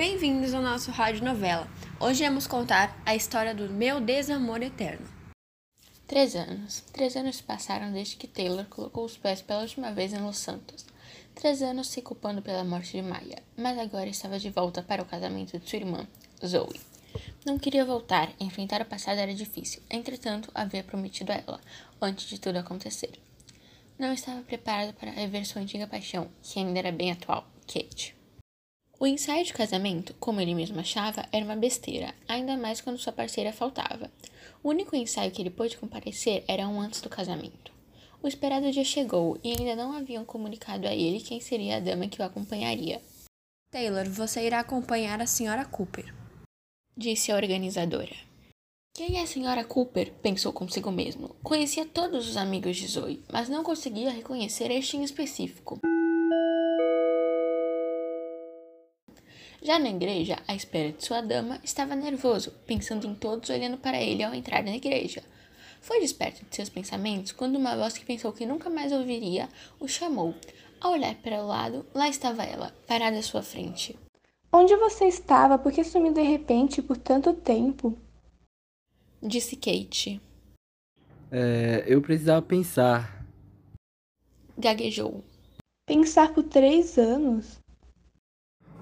[0.00, 1.68] Bem-vindos ao nosso rádio novela.
[2.00, 5.06] Hoje vamos contar a história do meu desamor eterno.
[6.06, 6.80] Três anos.
[6.90, 10.86] Três anos passaram desde que Taylor colocou os pés pela última vez em Los Santos.
[11.34, 15.04] Três anos se culpando pela morte de Maya, mas agora estava de volta para o
[15.04, 16.08] casamento de sua irmã,
[16.42, 16.80] Zoe.
[17.44, 21.60] Não queria voltar, enfrentar o passado era difícil, entretanto, havia prometido a ela,
[22.00, 23.20] antes de tudo acontecer.
[23.98, 28.18] Não estava preparado para rever sua antiga paixão, que ainda era bem atual, Kate.
[29.02, 33.14] O ensaio de casamento, como ele mesmo achava, era uma besteira, ainda mais quando sua
[33.14, 34.12] parceira faltava.
[34.62, 37.72] O único ensaio que ele pôde comparecer era um antes do casamento.
[38.22, 42.08] O esperado dia chegou e ainda não haviam comunicado a ele quem seria a dama
[42.08, 43.00] que o acompanharia.
[43.72, 46.14] Taylor, você irá acompanhar a senhora Cooper,
[46.94, 48.14] disse a organizadora.
[48.94, 50.12] Quem é a senhora Cooper?
[50.20, 51.34] pensou consigo mesmo.
[51.42, 55.80] Conhecia todos os amigos de Zoe, mas não conseguia reconhecer este em específico.
[59.62, 64.00] Já na igreja, à espera de sua dama, estava nervoso, pensando em todos olhando para
[64.00, 65.22] ele ao entrar na igreja.
[65.82, 69.86] Foi desperto de seus pensamentos quando uma voz que pensou que nunca mais ouviria o
[69.86, 70.34] chamou.
[70.80, 73.98] Ao olhar para o lado, lá estava ela, parada à sua frente.
[74.50, 75.58] Onde você estava?
[75.58, 77.96] Por que sumiu de repente por tanto tempo?
[79.22, 80.20] Disse Kate.
[81.30, 83.24] É, eu precisava pensar.
[84.56, 85.22] Gaguejou.
[85.86, 87.60] Pensar por três anos?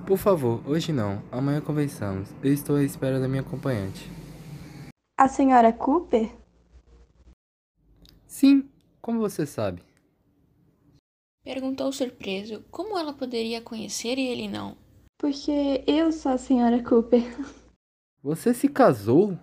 [0.09, 1.23] Por favor, hoje não.
[1.31, 2.31] Amanhã conversamos.
[2.42, 4.11] Eu estou à espera da minha acompanhante.
[5.19, 6.34] A senhora Cooper?
[8.27, 8.70] Sim,
[9.03, 9.83] como você sabe?
[11.45, 14.78] Perguntou surpreso como ela poderia conhecer e ele não.
[15.19, 17.25] Porque eu sou a senhora Cooper.
[18.22, 19.39] Você se casou?